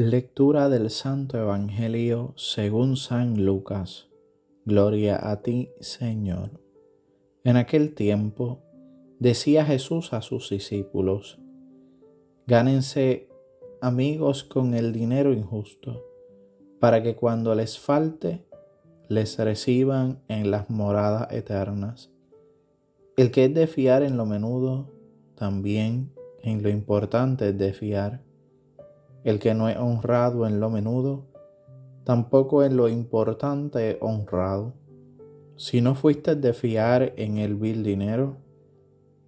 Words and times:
Lectura 0.00 0.68
del 0.68 0.90
Santo 0.90 1.38
Evangelio 1.38 2.32
según 2.36 2.96
San 2.96 3.44
Lucas. 3.44 4.08
Gloria 4.64 5.30
a 5.30 5.42
ti, 5.42 5.70
Señor. 5.80 6.60
En 7.44 7.56
aquel 7.56 7.94
tiempo 7.94 8.62
decía 9.18 9.64
Jesús 9.64 10.12
a 10.12 10.22
sus 10.22 10.50
discípulos, 10.50 11.38
gánense 12.46 13.27
amigos 13.80 14.44
con 14.44 14.74
el 14.74 14.92
dinero 14.92 15.32
injusto, 15.32 16.04
para 16.80 17.02
que 17.02 17.16
cuando 17.16 17.54
les 17.54 17.78
falte, 17.78 18.44
les 19.08 19.38
reciban 19.38 20.22
en 20.28 20.50
las 20.50 20.68
moradas 20.70 21.32
eternas. 21.32 22.10
El 23.16 23.30
que 23.30 23.46
es 23.46 23.54
de 23.54 23.66
fiar 23.66 24.02
en 24.02 24.16
lo 24.16 24.26
menudo, 24.26 24.90
también 25.34 26.12
en 26.42 26.62
lo 26.62 26.68
importante 26.68 27.48
es 27.50 27.58
de 27.58 27.72
fiar 27.72 28.22
el 29.24 29.38
que 29.38 29.54
no 29.54 29.68
es 29.68 29.76
honrado 29.76 30.46
en 30.46 30.60
lo 30.60 30.70
menudo, 30.70 31.26
tampoco 32.04 32.62
en 32.62 32.76
lo 32.76 32.88
importante 32.88 33.98
honrado. 34.00 34.74
Si 35.56 35.80
no 35.80 35.94
fuiste 35.94 36.36
de 36.36 36.52
fiar 36.52 37.12
en 37.16 37.38
el 37.38 37.56
vil 37.56 37.82
dinero, 37.82 38.36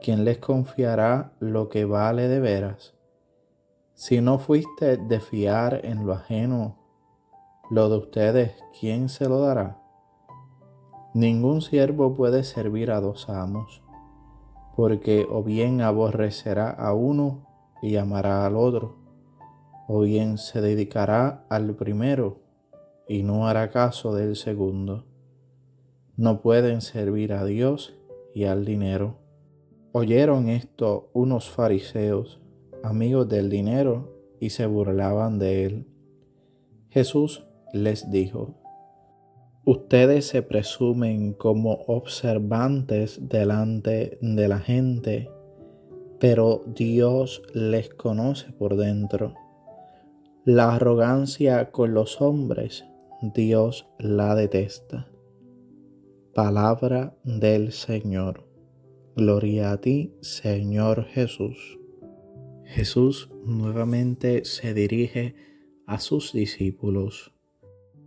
¿quién 0.00 0.24
les 0.24 0.38
confiará 0.38 1.32
lo 1.38 1.68
que 1.68 1.84
vale 1.84 2.28
de 2.28 2.40
veras? 2.40 2.95
Si 3.96 4.20
no 4.20 4.38
fuiste 4.38 4.98
de 4.98 5.18
fiar 5.18 5.80
en 5.84 6.06
lo 6.06 6.12
ajeno, 6.12 6.76
lo 7.70 7.88
de 7.88 7.96
ustedes, 7.96 8.52
¿quién 8.78 9.08
se 9.08 9.28
lo 9.28 9.40
dará? 9.40 9.82
Ningún 11.14 11.62
siervo 11.62 12.14
puede 12.14 12.44
servir 12.44 12.90
a 12.92 13.00
dos 13.00 13.28
amos, 13.28 13.82
porque 14.76 15.26
o 15.28 15.42
bien 15.42 15.80
aborrecerá 15.80 16.70
a 16.70 16.94
uno 16.94 17.48
y 17.82 17.96
amará 17.96 18.46
al 18.46 18.56
otro 18.56 19.06
o 19.88 20.00
bien 20.00 20.36
se 20.38 20.60
dedicará 20.60 21.46
al 21.48 21.74
primero 21.74 22.40
y 23.08 23.22
no 23.22 23.46
hará 23.46 23.70
caso 23.70 24.14
del 24.14 24.36
segundo. 24.36 25.06
No 26.16 26.42
pueden 26.42 26.80
servir 26.80 27.32
a 27.32 27.44
Dios 27.44 27.94
y 28.34 28.44
al 28.44 28.64
dinero. 28.64 29.16
Oyeron 29.92 30.48
esto 30.48 31.10
unos 31.12 31.48
fariseos, 31.48 32.40
amigos 32.86 33.28
del 33.28 33.50
dinero, 33.50 34.12
y 34.40 34.50
se 34.50 34.66
burlaban 34.66 35.38
de 35.38 35.64
él. 35.64 35.86
Jesús 36.90 37.46
les 37.72 38.10
dijo, 38.10 38.54
Ustedes 39.64 40.26
se 40.26 40.42
presumen 40.42 41.32
como 41.32 41.72
observantes 41.86 43.28
delante 43.28 44.18
de 44.20 44.48
la 44.48 44.60
gente, 44.60 45.30
pero 46.20 46.62
Dios 46.66 47.42
les 47.52 47.88
conoce 47.90 48.52
por 48.52 48.76
dentro 48.76 49.34
la 50.46 50.76
arrogancia 50.76 51.72
con 51.72 51.92
los 51.92 52.22
hombres, 52.22 52.84
Dios 53.20 53.88
la 53.98 54.36
detesta. 54.36 55.08
Palabra 56.36 57.16
del 57.24 57.72
Señor. 57.72 58.44
Gloria 59.16 59.72
a 59.72 59.80
ti, 59.80 60.14
Señor 60.20 61.06
Jesús. 61.06 61.80
Jesús 62.66 63.30
nuevamente 63.44 64.44
se 64.44 64.74
dirige 64.74 65.34
a 65.86 66.00
sus 66.00 66.32
discípulos, 66.32 67.32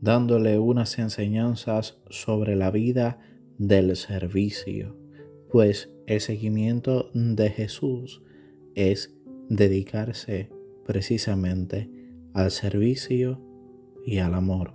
dándole 0.00 0.58
unas 0.58 0.98
enseñanzas 0.98 2.00
sobre 2.10 2.56
la 2.56 2.70
vida 2.70 3.20
del 3.58 3.94
servicio, 3.96 4.96
pues 5.50 5.90
el 6.06 6.20
seguimiento 6.20 7.10
de 7.14 7.50
Jesús 7.50 8.22
es 8.74 9.14
dedicarse 9.48 10.50
precisamente 10.84 11.88
al 12.34 12.50
servicio 12.50 13.40
y 14.04 14.18
al 14.18 14.34
amor. 14.34 14.74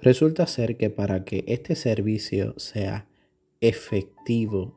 Resulta 0.00 0.46
ser 0.46 0.76
que 0.76 0.90
para 0.90 1.24
que 1.24 1.44
este 1.48 1.74
servicio 1.74 2.54
sea 2.58 3.08
efectivo, 3.60 4.76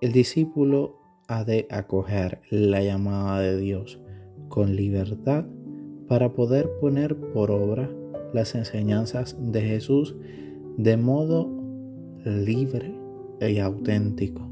el 0.00 0.12
discípulo 0.12 1.05
ha 1.28 1.44
de 1.44 1.66
acoger 1.70 2.40
la 2.50 2.82
llamada 2.82 3.40
de 3.40 3.56
Dios 3.56 4.00
con 4.48 4.76
libertad 4.76 5.44
para 6.08 6.32
poder 6.32 6.70
poner 6.80 7.16
por 7.32 7.50
obra 7.50 7.90
las 8.32 8.54
enseñanzas 8.54 9.36
de 9.38 9.62
Jesús 9.62 10.14
de 10.76 10.96
modo 10.96 11.48
libre 12.24 12.94
y 13.40 13.58
auténtico. 13.58 14.48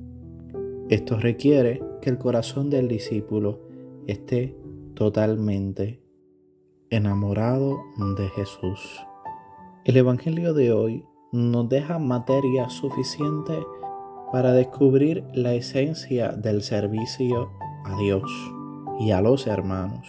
Esto 0.88 1.18
requiere 1.18 1.82
que 2.00 2.10
el 2.10 2.18
corazón 2.18 2.70
del 2.70 2.88
discípulo 2.88 3.60
esté 4.06 4.56
totalmente 4.94 6.00
enamorado 6.90 7.78
de 8.16 8.28
Jesús. 8.30 9.00
El 9.84 9.96
Evangelio 9.96 10.54
de 10.54 10.72
hoy 10.72 11.04
nos 11.32 11.68
deja 11.68 11.98
materia 11.98 12.68
suficiente 12.68 13.54
para 14.32 14.52
descubrir 14.52 15.24
la 15.32 15.54
esencia 15.54 16.32
del 16.32 16.62
servicio 16.62 17.50
a 17.84 17.96
Dios 17.98 18.30
y 19.00 19.10
a 19.10 19.20
los 19.20 19.46
hermanos. 19.46 20.06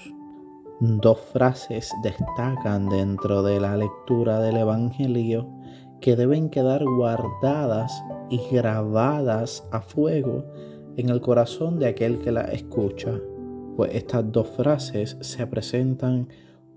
Dos 0.80 1.20
frases 1.32 1.92
destacan 2.04 2.90
dentro 2.90 3.44
de 3.44 3.60
la 3.60 3.78
lectura 3.78 4.40
del 4.40 4.58
Evangelio 4.58 5.50
que 6.02 6.16
deben 6.16 6.50
quedar 6.50 6.84
guardadas 6.84 8.04
y 8.30 8.42
grabadas 8.52 9.68
a 9.72 9.82
fuego 9.82 10.44
en 10.98 11.10
el 11.10 11.22
corazón 11.22 11.80
de 11.80 11.88
aquel 11.88 12.20
que 12.20 12.32
la 12.32 12.42
escucha, 12.42 13.20
pues 13.76 13.94
estas 13.94 14.32
dos 14.32 14.48
frases 14.50 15.18
se 15.22 15.46
presentan 15.48 16.28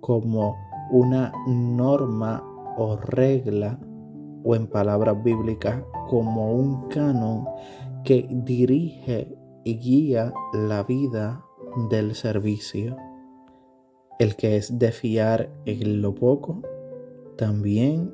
como 0.00 0.56
una 0.90 1.32
norma 1.46 2.42
o 2.76 2.96
regla 2.96 3.78
o 4.48 4.56
en 4.56 4.66
palabras 4.66 5.22
bíblicas 5.22 5.82
como 6.08 6.54
un 6.54 6.88
canon 6.88 7.44
que 8.02 8.26
dirige 8.30 9.36
y 9.62 9.76
guía 9.76 10.32
la 10.54 10.84
vida 10.84 11.44
del 11.90 12.14
servicio. 12.14 12.96
El 14.18 14.36
que 14.36 14.56
es 14.56 14.78
de 14.78 14.90
fiar 14.90 15.52
en 15.66 16.00
lo 16.00 16.14
poco, 16.14 16.62
también 17.36 18.10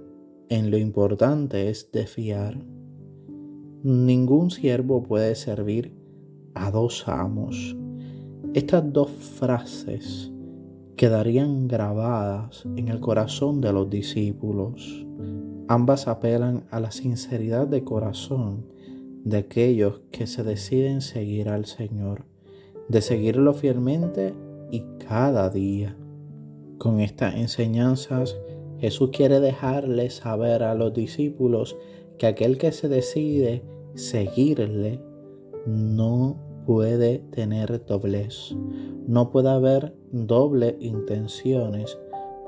en 0.49 0.73
lo 0.73 0.77
importante 0.77 1.71
es 1.71 1.93
de 1.93 2.05
fiar. 2.05 2.59
Ningún 3.85 4.51
siervo 4.51 5.05
puede 5.05 5.37
servir 5.37 5.95
a 6.55 6.73
dos 6.73 7.07
amos. 7.07 7.77
Estas 8.55 8.93
dos 8.93 9.11
frases 9.11 10.33
quedarían 10.97 11.69
grabadas 11.69 12.67
en 12.75 12.89
el 12.89 12.99
corazón 12.99 13.61
de 13.61 13.73
los 13.73 13.89
discípulos. 13.89 15.07
Ambas 15.67 16.09
apelan 16.09 16.65
a 16.71 16.79
la 16.79 16.91
sinceridad 16.91 17.67
de 17.67 17.85
corazón 17.85 18.67
de 19.25 19.39
aquellos 19.39 20.03
que 20.11 20.27
se 20.27 20.43
deciden 20.43 21.01
seguir 21.01 21.49
al 21.49 21.65
Señor, 21.65 22.27
de 22.89 23.01
seguirlo 23.01 23.55
fielmente 23.55 24.35
y 24.71 24.85
cada 25.09 25.49
día. 25.49 25.97
Con 26.77 27.01
estas 27.01 27.37
enseñanzas, 27.37 28.37
Jesús 28.79 29.11
quiere 29.11 29.41
dejarles 29.41 30.17
saber 30.17 30.63
a 30.63 30.75
los 30.75 30.93
discípulos 30.93 31.77
que 32.19 32.27
aquel 32.27 32.59
que 32.59 32.71
se 32.71 32.89
decide 32.89 33.63
seguirle 33.95 35.01
no 35.67 36.37
puede 36.67 37.21
tener 37.31 37.87
doblez. 37.87 38.55
No 39.07 39.31
puede 39.31 39.49
haber 39.49 39.95
doble 40.13 40.77
intenciones 40.81 41.99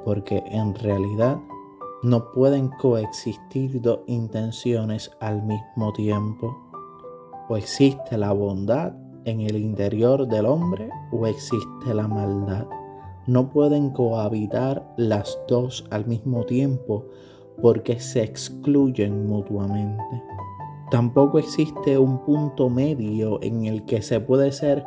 porque 0.04 0.42
en 0.50 0.74
realidad 0.74 1.38
no 2.06 2.30
pueden 2.30 2.68
coexistir 2.68 3.82
dos 3.82 3.98
intenciones 4.06 5.10
al 5.18 5.42
mismo 5.42 5.92
tiempo. 5.92 6.56
O 7.48 7.56
existe 7.56 8.16
la 8.16 8.30
bondad 8.30 8.92
en 9.24 9.40
el 9.40 9.56
interior 9.56 10.28
del 10.28 10.46
hombre 10.46 10.88
o 11.10 11.26
existe 11.26 11.92
la 11.92 12.06
maldad. 12.06 12.64
No 13.26 13.50
pueden 13.50 13.90
cohabitar 13.90 14.86
las 14.96 15.36
dos 15.48 15.84
al 15.90 16.06
mismo 16.06 16.44
tiempo 16.44 17.06
porque 17.60 17.98
se 17.98 18.22
excluyen 18.22 19.26
mutuamente. 19.26 20.22
Tampoco 20.92 21.40
existe 21.40 21.98
un 21.98 22.24
punto 22.24 22.70
medio 22.70 23.42
en 23.42 23.64
el 23.64 23.84
que 23.84 24.00
se 24.00 24.20
puede 24.20 24.52
ser 24.52 24.86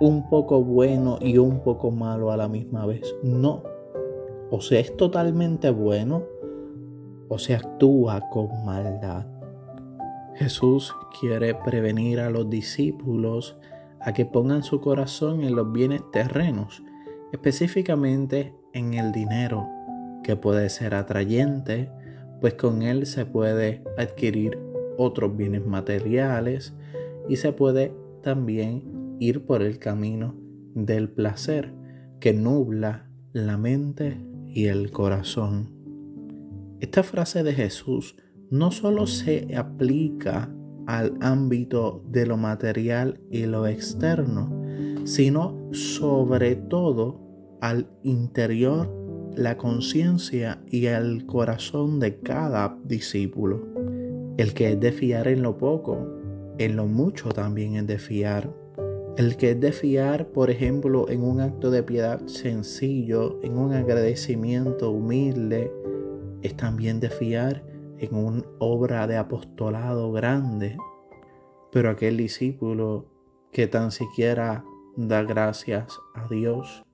un 0.00 0.28
poco 0.28 0.64
bueno 0.64 1.16
y 1.20 1.38
un 1.38 1.60
poco 1.60 1.92
malo 1.92 2.32
a 2.32 2.36
la 2.36 2.48
misma 2.48 2.86
vez. 2.86 3.14
No. 3.22 3.62
O 4.50 4.60
se 4.60 4.80
es 4.80 4.96
totalmente 4.96 5.70
bueno 5.70 6.39
o 7.30 7.38
se 7.38 7.54
actúa 7.54 8.28
con 8.28 8.64
maldad. 8.66 9.24
Jesús 10.34 10.94
quiere 11.18 11.54
prevenir 11.54 12.20
a 12.20 12.28
los 12.28 12.50
discípulos 12.50 13.56
a 14.00 14.12
que 14.12 14.26
pongan 14.26 14.62
su 14.62 14.80
corazón 14.80 15.42
en 15.42 15.54
los 15.54 15.72
bienes 15.72 16.02
terrenos, 16.10 16.82
específicamente 17.32 18.54
en 18.72 18.94
el 18.94 19.12
dinero, 19.12 19.68
que 20.24 20.36
puede 20.36 20.68
ser 20.70 20.94
atrayente, 20.94 21.90
pues 22.40 22.54
con 22.54 22.82
él 22.82 23.06
se 23.06 23.26
puede 23.26 23.84
adquirir 23.96 24.58
otros 24.98 25.36
bienes 25.36 25.64
materiales 25.64 26.74
y 27.28 27.36
se 27.36 27.52
puede 27.52 27.94
también 28.22 29.16
ir 29.20 29.46
por 29.46 29.62
el 29.62 29.78
camino 29.78 30.34
del 30.74 31.10
placer 31.10 31.72
que 32.18 32.32
nubla 32.32 33.08
la 33.32 33.56
mente 33.56 34.26
y 34.48 34.66
el 34.66 34.90
corazón. 34.90 35.79
Esta 36.80 37.02
frase 37.02 37.42
de 37.42 37.52
Jesús 37.52 38.16
no 38.50 38.70
solo 38.70 39.06
se 39.06 39.54
aplica 39.54 40.50
al 40.86 41.14
ámbito 41.20 42.02
de 42.08 42.24
lo 42.24 42.38
material 42.38 43.20
y 43.30 43.44
lo 43.44 43.66
externo, 43.66 44.50
sino 45.04 45.68
sobre 45.72 46.56
todo 46.56 47.20
al 47.60 47.86
interior, 48.02 48.90
la 49.36 49.58
conciencia 49.58 50.62
y 50.70 50.86
el 50.86 51.26
corazón 51.26 52.00
de 52.00 52.18
cada 52.20 52.78
discípulo. 52.82 53.60
El 54.38 54.54
que 54.54 54.72
es 54.72 54.80
de 54.80 54.92
fiar 54.92 55.28
en 55.28 55.42
lo 55.42 55.58
poco, 55.58 56.08
en 56.56 56.76
lo 56.76 56.86
mucho 56.86 57.28
también 57.28 57.74
es 57.74 57.86
de 57.86 57.98
fiar. 57.98 58.50
El 59.18 59.36
que 59.36 59.50
es 59.50 59.60
de 59.60 59.72
fiar, 59.72 60.28
por 60.28 60.50
ejemplo, 60.50 61.10
en 61.10 61.24
un 61.24 61.42
acto 61.42 61.70
de 61.70 61.82
piedad 61.82 62.26
sencillo, 62.26 63.38
en 63.42 63.58
un 63.58 63.74
agradecimiento 63.74 64.90
humilde, 64.90 65.70
es 66.42 66.56
también 66.56 67.00
de 67.00 67.10
fiar 67.10 67.64
en 67.98 68.14
una 68.14 68.44
obra 68.58 69.06
de 69.06 69.16
apostolado 69.16 70.12
grande. 70.12 70.76
Pero 71.72 71.90
aquel 71.90 72.16
discípulo 72.16 73.06
que 73.52 73.66
tan 73.66 73.90
siquiera 73.90 74.64
da 74.96 75.22
gracias 75.22 75.98
a 76.14 76.28
Dios 76.28 76.84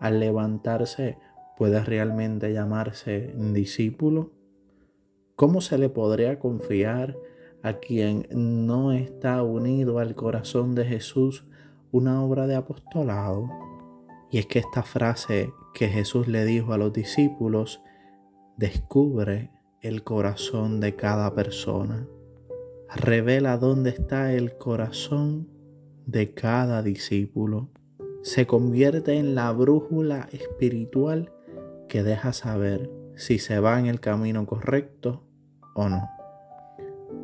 al 0.00 0.20
levantarse 0.20 1.18
puede 1.56 1.82
realmente 1.82 2.52
llamarse 2.52 3.34
discípulo? 3.52 4.30
¿Cómo 5.34 5.60
se 5.60 5.76
le 5.78 5.88
podría 5.88 6.38
confiar 6.38 7.16
a 7.62 7.74
quien 7.74 8.26
no 8.30 8.92
está 8.92 9.42
unido 9.42 9.98
al 9.98 10.14
corazón 10.14 10.74
de 10.74 10.84
Jesús 10.84 11.46
una 11.90 12.22
obra 12.22 12.46
de 12.46 12.54
apostolado? 12.54 13.48
Y 14.30 14.38
es 14.38 14.46
que 14.46 14.60
esta 14.60 14.82
frase 14.82 15.52
que 15.74 15.88
Jesús 15.88 16.28
le 16.28 16.44
dijo 16.44 16.72
a 16.72 16.78
los 16.78 16.92
discípulos 16.92 17.82
descubre 18.58 19.52
el 19.82 20.02
corazón 20.02 20.80
de 20.80 20.96
cada 20.96 21.32
persona. 21.32 22.08
Revela 22.92 23.56
dónde 23.56 23.90
está 23.90 24.34
el 24.34 24.58
corazón 24.58 25.48
de 26.06 26.34
cada 26.34 26.82
discípulo. 26.82 27.68
Se 28.22 28.48
convierte 28.48 29.14
en 29.14 29.36
la 29.36 29.52
brújula 29.52 30.28
espiritual 30.32 31.32
que 31.88 32.02
deja 32.02 32.32
saber 32.32 32.90
si 33.14 33.38
se 33.38 33.60
va 33.60 33.78
en 33.78 33.86
el 33.86 34.00
camino 34.00 34.44
correcto 34.44 35.22
o 35.76 35.88
no. 35.88 36.10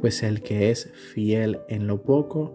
Pues 0.01 0.23
el 0.23 0.41
que 0.41 0.71
es 0.71 0.93
fiel 0.93 1.63
en 1.69 1.89
lo 1.89 2.05
poco, 2.05 2.55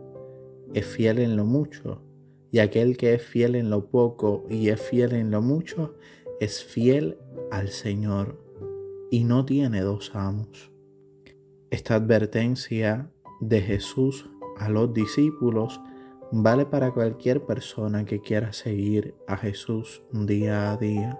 es 0.73 0.85
fiel 0.85 1.19
en 1.19 1.35
lo 1.35 1.43
mucho. 1.43 2.01
Y 2.49 2.59
aquel 2.59 2.95
que 2.95 3.13
es 3.13 3.23
fiel 3.23 3.55
en 3.55 3.69
lo 3.69 3.89
poco 3.89 4.45
y 4.49 4.69
es 4.69 4.81
fiel 4.81 5.13
en 5.15 5.31
lo 5.31 5.41
mucho, 5.41 5.95
es 6.39 6.63
fiel 6.63 7.17
al 7.51 7.67
Señor 7.67 8.48
y 9.11 9.23
no 9.23 9.45
tiene 9.45 9.81
dos 9.81 10.11
amos. 10.13 10.71
Esta 11.69 11.95
advertencia 11.95 13.11
de 13.41 13.61
Jesús 13.61 14.29
a 14.57 14.69
los 14.69 14.93
discípulos 14.93 15.79
vale 16.31 16.65
para 16.65 16.91
cualquier 16.91 17.45
persona 17.45 18.05
que 18.05 18.21
quiera 18.21 18.53
seguir 18.53 19.15
a 19.27 19.37
Jesús 19.37 20.03
día 20.11 20.71
a 20.71 20.77
día, 20.77 21.19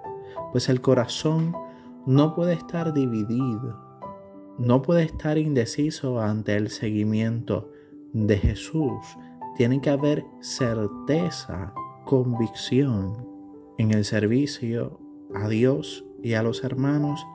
pues 0.52 0.70
el 0.70 0.82
corazón 0.82 1.56
no 2.06 2.36
puede 2.36 2.54
estar 2.54 2.94
dividido, 2.94 3.80
no 4.58 4.82
puede 4.82 5.04
estar 5.04 5.38
indeciso 5.38 6.20
ante 6.20 6.56
el 6.56 6.70
seguimiento 6.70 7.72
de 8.14 8.38
Jesús. 8.38 9.06
Tiene 9.58 9.82
que 9.82 9.90
haber 9.90 10.26
certeza, 10.42 11.74
convicción 12.06 13.28
en 13.78 13.92
el 13.92 14.06
servicio 14.06 15.00
a 15.34 15.48
Dios 15.48 16.06
y 16.24 16.34
a 16.34 16.44
los 16.44 16.64
hermanos 16.64 17.26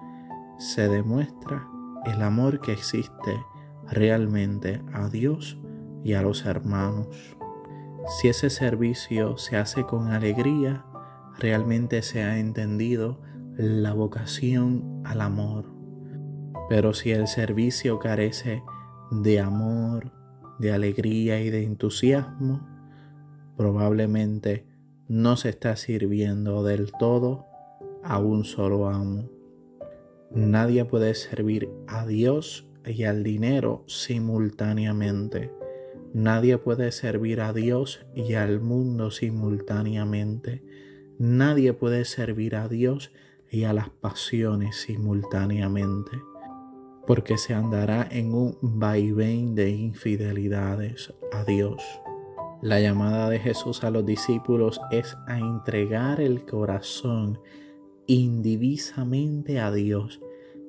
se 0.59 0.89
demuestra 0.89 1.69
el 2.05 2.23
amor 2.23 2.61
que 2.61 2.73
existe 2.73 3.45
realmente 3.91 4.83
a 4.93 5.09
Dios 5.09 5.59
y 6.05 6.15
a 6.15 6.23
los 6.23 6.45
hermanos. 6.45 7.09
Si 8.21 8.29
ese 8.29 8.51
servicio 8.51 9.39
se 9.39 9.57
hace 9.57 9.85
con 9.85 10.09
alegría, 10.09 10.85
realmente 11.39 12.03
se 12.03 12.23
ha 12.23 12.39
entendido 12.39 13.21
la 13.57 13.93
vocación 13.93 15.03
al 15.05 15.21
amor. 15.21 15.73
Pero 16.69 16.95
si 16.95 17.13
el 17.13 17.27
servicio 17.27 17.99
carece 17.99 18.63
de 19.11 19.41
amor, 19.41 20.13
de 20.59 20.73
alegría 20.73 21.41
y 21.41 21.51
de 21.51 21.65
entusiasmo, 21.65 22.67
probablemente 23.57 24.67
no 25.09 25.37
se 25.37 25.51
está 25.51 25.77
sirviendo 25.77 26.63
del 26.63 26.93
todo 26.93 27.47
a 28.03 28.19
un 28.19 28.45
solo 28.45 28.89
amo. 28.89 29.29
Nadie 30.35 30.85
puede 30.85 31.15
servir 31.15 31.71
a 31.87 32.07
Dios 32.07 32.67
y 32.85 33.05
al 33.05 33.23
dinero 33.23 33.85
simultáneamente. 33.87 35.53
Nadie 36.13 36.59
puede 36.59 36.91
servir 36.91 37.41
a 37.41 37.53
Dios 37.53 38.05
y 38.17 38.35
al 38.35 38.61
mundo 38.61 39.13
simultáneamente. 39.13 40.65
Nadie 41.19 41.73
puede 41.73 42.05
servir 42.05 42.57
a 42.57 42.69
Dios 42.69 43.13
y 43.49 43.63
a 43.63 43.73
las 43.73 43.91
pasiones 43.91 44.75
simultáneamente, 44.77 46.21
porque 47.07 47.39
se 47.39 47.55
andará 47.55 48.09
en 48.11 48.35
un 48.35 48.59
vaivén 48.61 49.55
de 49.55 49.71
infidelidades 49.71 51.15
a 51.33 51.45
Dios. 51.45 51.81
La 52.61 52.81
llamada 52.81 53.29
de 53.29 53.39
Jesús 53.39 53.85
a 53.85 53.91
los 53.91 54.05
discípulos 54.05 54.81
es 54.91 55.17
a 55.29 55.39
entregar 55.39 56.21
el 56.21 56.45
corazón 56.45 57.39
indivisamente 58.07 59.61
a 59.61 59.71
Dios, 59.71 60.21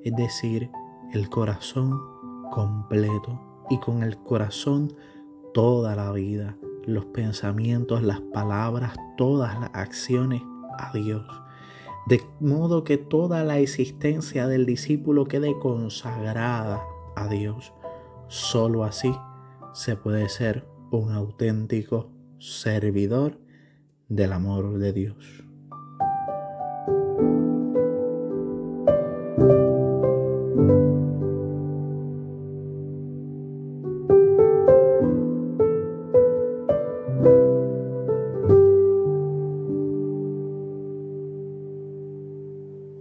es 0.06 0.16
decir, 0.16 0.70
el 1.12 1.30
corazón 1.30 2.00
completo 2.52 3.42
y 3.72 3.80
con 3.80 4.04
el 4.04 4.18
corazón 4.18 4.94
toda 5.54 5.96
la 5.96 6.12
vida, 6.12 6.58
los 6.86 7.06
pensamientos, 7.06 8.04
las 8.04 8.22
palabras, 8.22 8.96
todas 9.18 9.60
las 9.60 9.72
acciones 9.74 10.44
a 10.78 10.94
Dios. 10.94 11.26
De 12.06 12.22
modo 12.40 12.84
que 12.84 12.98
toda 12.98 13.44
la 13.44 13.58
existencia 13.58 14.48
del 14.48 14.68
discípulo 14.68 15.26
quede 15.26 15.58
consagrada 15.58 16.84
a 17.16 17.28
Dios. 17.28 17.74
Solo 18.28 18.84
así 18.84 19.12
se 19.74 19.96
puede 19.96 20.30
ser 20.30 20.68
un 20.92 21.12
auténtico 21.12 22.12
servidor 22.38 23.40
del 24.08 24.34
amor 24.34 24.78
de 24.78 24.94
Dios. 24.94 25.45